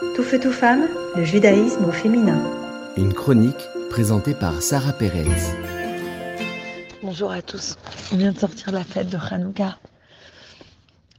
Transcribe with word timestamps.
Tout 0.00 0.22
feu, 0.22 0.40
tout 0.40 0.50
femme, 0.50 0.88
le 1.14 1.24
judaïsme 1.24 1.84
au 1.84 1.92
féminin. 1.92 2.42
Une 2.96 3.12
chronique 3.12 3.68
présentée 3.90 4.32
par 4.32 4.62
Sarah 4.62 4.94
Pérez. 4.94 5.26
Bonjour 7.02 7.30
à 7.30 7.42
tous. 7.42 7.76
On 8.10 8.16
vient 8.16 8.32
de 8.32 8.38
sortir 8.38 8.68
de 8.68 8.78
la 8.78 8.84
fête 8.84 9.10
de 9.10 9.18
Hanouka. 9.18 9.76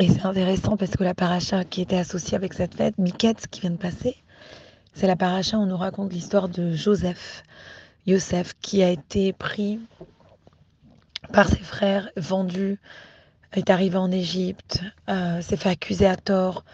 Et 0.00 0.08
c'est 0.08 0.26
intéressant 0.26 0.76
parce 0.76 0.90
que 0.90 1.04
la 1.04 1.14
paracha 1.14 1.62
qui 1.64 1.82
était 1.82 1.98
associée 1.98 2.34
avec 2.34 2.52
cette 2.52 2.74
fête, 2.74 2.98
Miket, 2.98 3.46
qui 3.46 3.60
vient 3.60 3.70
de 3.70 3.76
passer, 3.76 4.16
c'est 4.92 5.06
la 5.06 5.14
paracha 5.14 5.56
où 5.56 5.60
on 5.60 5.66
nous 5.66 5.76
raconte 5.76 6.12
l'histoire 6.12 6.48
de 6.48 6.72
Joseph, 6.72 7.44
Yosef, 8.08 8.54
qui 8.60 8.82
a 8.82 8.90
été 8.90 9.32
pris 9.32 9.78
par 11.32 11.48
ses 11.48 11.62
frères, 11.62 12.10
vendu, 12.16 12.80
est 13.52 13.70
arrivé 13.70 13.98
en 13.98 14.10
Égypte, 14.10 14.80
euh, 15.08 15.40
s'est 15.42 15.56
fait 15.56 15.68
accuser 15.68 16.06
à 16.06 16.16
tort, 16.16 16.64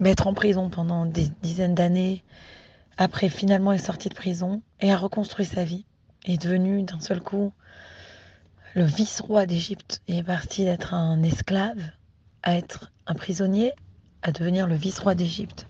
mettre 0.00 0.26
en 0.26 0.34
prison 0.34 0.70
pendant 0.70 1.06
des 1.06 1.28
dizaines 1.42 1.74
d'années. 1.74 2.22
Après, 2.96 3.28
finalement, 3.28 3.72
est 3.72 3.78
sorti 3.78 4.08
de 4.08 4.14
prison 4.14 4.62
et 4.80 4.92
a 4.92 4.96
reconstruit 4.96 5.46
sa 5.46 5.64
vie. 5.64 5.84
Est 6.24 6.40
devenu 6.40 6.82
d'un 6.82 7.00
seul 7.00 7.20
coup 7.20 7.52
le 8.74 8.84
vice-roi 8.84 9.46
d'Égypte. 9.46 10.02
Il 10.08 10.18
est 10.18 10.24
parti 10.24 10.64
d'être 10.64 10.94
un 10.94 11.22
esclave 11.22 11.78
à 12.42 12.56
être 12.56 12.92
un 13.06 13.14
prisonnier 13.14 13.72
à 14.22 14.32
devenir 14.32 14.66
le 14.66 14.74
vice-roi 14.74 15.14
d'Égypte. 15.14 15.66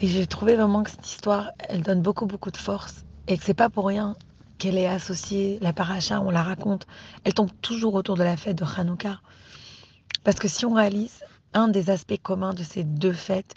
Et 0.00 0.08
j'ai 0.08 0.26
trouvé 0.26 0.56
vraiment 0.56 0.82
que 0.82 0.90
cette 0.90 1.06
histoire, 1.06 1.52
elle 1.68 1.82
donne 1.82 2.02
beaucoup, 2.02 2.26
beaucoup 2.26 2.50
de 2.50 2.56
force 2.56 3.04
et 3.28 3.38
que 3.38 3.44
c'est 3.44 3.54
pas 3.54 3.70
pour 3.70 3.86
rien 3.86 4.16
qu'elle 4.58 4.76
est 4.76 4.86
associée, 4.86 5.58
la 5.60 5.72
paracha, 5.72 6.20
on 6.20 6.30
la 6.30 6.42
raconte, 6.42 6.86
elle 7.24 7.34
tombe 7.34 7.50
toujours 7.62 7.94
autour 7.94 8.16
de 8.16 8.22
la 8.22 8.36
fête 8.36 8.56
de 8.56 8.64
Hanouka. 8.64 9.20
Parce 10.24 10.38
que 10.38 10.48
si 10.48 10.66
on 10.66 10.74
réalise 10.74 11.24
un 11.54 11.68
des 11.68 11.90
aspects 11.90 12.20
communs 12.22 12.54
de 12.54 12.62
ces 12.62 12.84
deux 12.84 13.12
fêtes, 13.12 13.54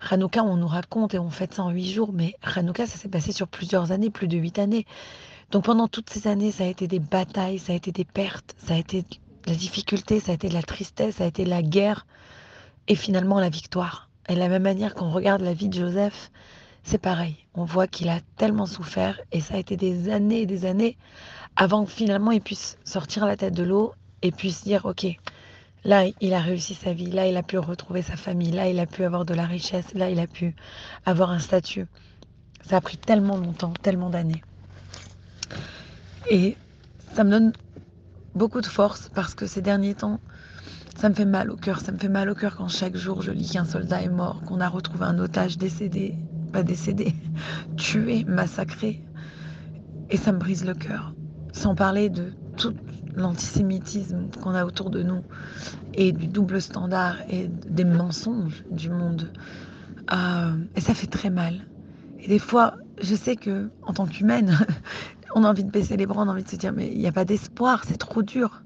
Hanouka, 0.00 0.44
on 0.44 0.56
nous 0.56 0.68
raconte 0.68 1.14
et 1.14 1.18
on 1.18 1.30
fête 1.30 1.54
ça 1.54 1.64
en 1.64 1.70
huit 1.70 1.90
jours, 1.90 2.12
mais 2.12 2.34
Hanouka, 2.42 2.86
ça 2.86 2.96
s'est 2.96 3.08
passé 3.08 3.32
sur 3.32 3.48
plusieurs 3.48 3.90
années, 3.90 4.10
plus 4.10 4.28
de 4.28 4.38
huit 4.38 4.58
années. 4.58 4.86
Donc 5.50 5.64
pendant 5.64 5.88
toutes 5.88 6.10
ces 6.10 6.28
années, 6.28 6.52
ça 6.52 6.64
a 6.64 6.66
été 6.66 6.86
des 6.86 6.98
batailles, 7.00 7.58
ça 7.58 7.72
a 7.72 7.76
été 7.76 7.90
des 7.90 8.04
pertes, 8.04 8.54
ça 8.58 8.74
a 8.74 8.76
été 8.76 9.02
de 9.02 9.16
la 9.46 9.54
difficulté, 9.54 10.20
ça 10.20 10.32
a 10.32 10.34
été 10.34 10.48
de 10.48 10.54
la 10.54 10.62
tristesse, 10.62 11.16
ça 11.16 11.24
a 11.24 11.26
été 11.26 11.44
la 11.44 11.62
guerre 11.62 12.06
et 12.86 12.94
finalement 12.94 13.40
la 13.40 13.48
victoire. 13.48 14.08
Et 14.28 14.34
de 14.34 14.38
la 14.38 14.48
même 14.48 14.62
manière 14.62 14.94
qu'on 14.94 15.10
regarde 15.10 15.40
la 15.40 15.54
vie 15.54 15.68
de 15.68 15.80
Joseph, 15.80 16.30
c'est 16.82 16.98
pareil. 16.98 17.36
On 17.54 17.64
voit 17.64 17.86
qu'il 17.86 18.08
a 18.08 18.20
tellement 18.36 18.66
souffert 18.66 19.20
et 19.32 19.40
ça 19.40 19.54
a 19.54 19.58
été 19.58 19.76
des 19.76 20.10
années 20.10 20.42
et 20.42 20.46
des 20.46 20.64
années 20.64 20.96
avant 21.56 21.84
que 21.84 21.90
finalement 21.90 22.30
il 22.30 22.40
puisse 22.40 22.78
sortir 22.84 23.26
la 23.26 23.36
tête 23.36 23.54
de 23.54 23.62
l'eau 23.62 23.94
et 24.22 24.32
puisse 24.32 24.64
dire 24.64 24.84
ok, 24.84 25.06
là 25.88 26.04
il 26.20 26.34
a 26.34 26.40
réussi 26.40 26.74
sa 26.74 26.92
vie, 26.92 27.10
là 27.10 27.26
il 27.26 27.36
a 27.38 27.42
pu 27.42 27.56
retrouver 27.56 28.02
sa 28.02 28.16
famille, 28.16 28.52
là 28.52 28.68
il 28.68 28.78
a 28.78 28.84
pu 28.84 29.04
avoir 29.04 29.24
de 29.24 29.32
la 29.32 29.46
richesse, 29.46 29.94
là 29.94 30.10
il 30.10 30.20
a 30.20 30.26
pu 30.26 30.54
avoir 31.06 31.30
un 31.30 31.38
statut. 31.38 31.86
Ça 32.68 32.76
a 32.76 32.80
pris 32.82 32.98
tellement 32.98 33.38
longtemps, 33.38 33.72
tellement 33.72 34.10
d'années. 34.10 34.42
Et 36.30 36.58
ça 37.14 37.24
me 37.24 37.30
donne 37.30 37.52
beaucoup 38.34 38.60
de 38.60 38.66
force 38.66 39.08
parce 39.14 39.34
que 39.34 39.46
ces 39.46 39.62
derniers 39.62 39.94
temps, 39.94 40.20
ça 40.98 41.08
me 41.08 41.14
fait 41.14 41.24
mal 41.24 41.50
au 41.50 41.56
cœur. 41.56 41.80
Ça 41.80 41.90
me 41.90 41.98
fait 41.98 42.10
mal 42.10 42.28
au 42.28 42.34
cœur 42.34 42.56
quand 42.56 42.68
chaque 42.68 42.96
jour 42.96 43.22
je 43.22 43.30
lis 43.30 43.48
qu'un 43.48 43.64
soldat 43.64 44.02
est 44.02 44.10
mort, 44.10 44.42
qu'on 44.42 44.60
a 44.60 44.68
retrouvé 44.68 45.06
un 45.06 45.18
otage 45.18 45.56
décédé, 45.56 46.14
pas 46.52 46.62
décédé, 46.62 47.14
tué, 47.78 48.24
massacré. 48.24 49.02
Et 50.10 50.18
ça 50.18 50.32
me 50.32 50.38
brise 50.38 50.66
le 50.66 50.74
cœur. 50.74 51.14
Sans 51.54 51.74
parler 51.74 52.10
de 52.10 52.34
tout 52.58 52.74
l'antisémitisme 53.14 54.28
qu'on 54.42 54.54
a 54.54 54.64
autour 54.64 54.90
de 54.90 55.02
nous 55.02 55.22
et 55.94 56.12
du 56.12 56.26
double 56.26 56.60
standard 56.60 57.16
et 57.28 57.48
des 57.48 57.84
mensonges 57.84 58.64
du 58.70 58.90
monde. 58.90 59.30
Euh, 60.12 60.56
et 60.76 60.80
ça 60.80 60.94
fait 60.94 61.06
très 61.06 61.30
mal. 61.30 61.66
Et 62.20 62.28
des 62.28 62.38
fois, 62.38 62.74
je 63.00 63.14
sais 63.14 63.36
que 63.36 63.70
en 63.82 63.92
tant 63.92 64.06
qu'humaine, 64.06 64.58
on 65.34 65.44
a 65.44 65.50
envie 65.50 65.64
de 65.64 65.70
baisser 65.70 65.96
les 65.96 66.06
bras, 66.06 66.22
on 66.22 66.28
a 66.28 66.32
envie 66.32 66.44
de 66.44 66.48
se 66.48 66.56
dire 66.56 66.72
mais 66.72 66.88
il 66.88 66.98
n'y 66.98 67.06
a 67.06 67.12
pas 67.12 67.24
d'espoir, 67.24 67.84
c'est 67.86 67.98
trop 67.98 68.22
dur. 68.22 68.62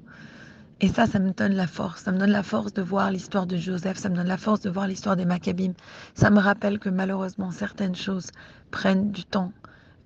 Et 0.82 0.88
ça, 0.88 1.06
ça 1.06 1.20
me 1.20 1.30
donne 1.30 1.54
la 1.54 1.68
force. 1.68 2.02
Ça 2.02 2.10
me 2.10 2.18
donne 2.18 2.32
la 2.32 2.42
force 2.42 2.72
de 2.72 2.82
voir 2.82 3.12
l'histoire 3.12 3.46
de 3.46 3.56
Joseph. 3.56 3.96
Ça 3.98 4.08
me 4.08 4.16
donne 4.16 4.26
la 4.26 4.36
force 4.36 4.60
de 4.62 4.68
voir 4.68 4.88
l'histoire 4.88 5.14
des 5.14 5.24
Maccabim. 5.24 5.74
Ça 6.14 6.28
me 6.28 6.40
rappelle 6.40 6.80
que 6.80 6.88
malheureusement, 6.88 7.52
certaines 7.52 7.94
choses 7.94 8.32
prennent 8.72 9.12
du 9.12 9.24
temps. 9.24 9.52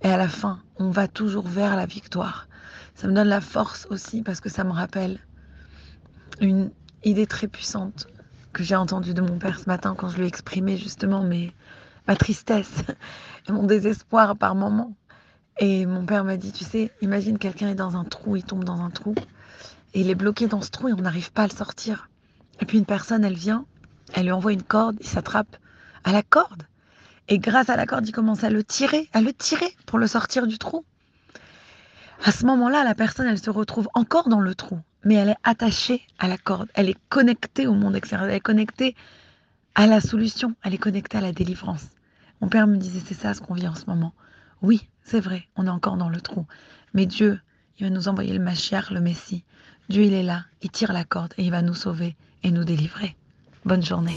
Et 0.03 0.09
à 0.09 0.17
la 0.17 0.29
fin, 0.29 0.61
on 0.79 0.91
va 0.91 1.09
toujours 1.09 1.49
vers 1.49 1.77
la 1.77 1.87
victoire. 1.87 2.49
Ça 2.95 3.09
me 3.09 3.15
donne 3.15 3.29
la 3.29 3.41
force 3.41 3.87
aussi 3.91 4.23
parce 4.23 4.41
que 4.41 4.49
ça 4.49 4.65
me 4.65 4.73
rappelle 4.73 5.19
une 6.41 6.71
idée 7.05 7.27
très 7.27 7.49
puissante 7.49 8.07
que 8.53 8.62
j'ai 8.62 8.77
entendue 8.77 9.15
de 9.15 9.21
mon 9.21 9.39
père 9.39 9.59
ce 9.59 9.67
matin 9.67 9.95
quand 9.97 10.09
je 10.09 10.17
lui 10.17 10.25
ai 10.25 10.29
exprimé 10.29 10.77
justement 10.77 11.23
mes, 11.23 11.53
ma 12.07 12.17
tristesse 12.17 12.83
et 13.49 13.53
mon 13.53 13.65
désespoir 13.65 14.37
par 14.37 14.55
moments. 14.55 14.95
Et 15.59 15.87
mon 15.87 16.05
père 16.05 16.25
m'a 16.25 16.37
dit, 16.37 16.53
tu 16.53 16.65
sais, 16.65 16.93
imagine 17.01 17.39
quelqu'un 17.39 17.69
est 17.69 17.75
dans 17.75 17.97
un 17.97 18.05
trou, 18.05 18.37
il 18.37 18.45
tombe 18.45 18.65
dans 18.65 18.81
un 18.81 18.91
trou 18.91 19.15
et 19.95 20.01
il 20.01 20.11
est 20.11 20.15
bloqué 20.15 20.47
dans 20.47 20.61
ce 20.61 20.71
trou 20.71 20.89
et 20.89 20.93
on 20.93 20.97
n'arrive 20.97 21.33
pas 21.33 21.45
à 21.45 21.47
le 21.47 21.53
sortir. 21.53 22.11
Et 22.61 22.67
puis 22.67 22.78
une 22.78 22.84
personne, 22.84 23.25
elle 23.25 23.34
vient, 23.34 23.65
elle 24.13 24.25
lui 24.25 24.33
envoie 24.33 24.53
une 24.53 24.63
corde, 24.63 24.97
il 25.01 25.07
s'attrape 25.07 25.57
à 26.05 26.13
la 26.13 26.23
corde. 26.23 26.65
Et 27.28 27.38
grâce 27.38 27.69
à 27.69 27.76
la 27.76 27.87
corde, 27.87 28.09
il 28.09 28.12
commence 28.12 28.44
à 28.44 28.50
le 28.50 28.62
tirer, 28.62 29.09
à 29.12 29.20
le 29.20 29.32
tirer 29.32 29.75
pour 29.87 29.98
le 29.98 30.06
sortir 30.06 30.47
du 30.47 30.59
trou. 30.59 30.84
À 32.25 32.32
ce 32.32 32.47
moment-là, 32.47 32.84
la 32.84 32.94
personne, 32.94 33.26
elle 33.26 33.38
se 33.38 33.50
retrouve 33.50 33.88
encore 33.94 34.28
dans 34.28 34.41
le 34.41 34.54
trou, 34.54 34.78
mais 35.04 35.14
elle 35.16 35.31
est 35.31 35.36
attachée 35.42 36.06
à 36.19 36.28
la 36.28 36.38
corde. 36.38 36.69
Elle 36.75 36.88
est 36.88 36.98
connectée 37.09 37.66
au 37.66 37.75
monde 37.75 37.97
extérieur, 37.97 38.28
elle 38.28 38.36
est 38.36 38.41
connectée 38.41 38.94
à 39.75 39.86
la 39.86 40.00
solution, 40.00 40.54
elle 40.62 40.75
est 40.75 40.78
connectée 40.78 41.19
à 41.19 41.20
la 41.20 41.32
délivrance. 41.32 41.86
Mon 42.41 42.48
père 42.48 42.66
me 42.66 42.76
disait, 42.76 43.03
c'est 43.04 43.15
ça 43.15 43.34
ce 43.34 43.41
qu'on 43.41 43.54
vit 43.54 43.69
en 43.69 43.75
ce 43.75 43.86
moment. 43.86 44.15
Oui, 44.62 44.88
c'est 45.03 45.20
vrai, 45.20 45.47
on 45.56 45.66
est 45.66 45.70
encore 45.70 45.97
dans 45.97 46.09
le 46.09 46.20
trou. 46.20 46.47
Mais 46.94 47.06
Dieu, 47.06 47.41
il 47.78 47.84
va 47.84 47.91
nous 47.91 48.09
envoyer 48.09 48.32
le 48.32 48.42
Mashiach, 48.42 48.91
le 48.91 49.00
Messie. 49.00 49.44
Dieu, 49.88 50.03
il 50.03 50.15
est 50.15 50.22
là, 50.22 50.44
il 50.62 50.70
tire 50.70 50.92
la 50.92 51.04
corde 51.04 51.34
et 51.38 51.44
il 51.44 51.50
va 51.50 51.62
nous 51.62 51.75
sauver 51.75 52.16
et 52.42 52.50
nous 52.50 52.65
délivrer. 52.65 53.16
Bonne 53.65 53.82
journée. 53.82 54.16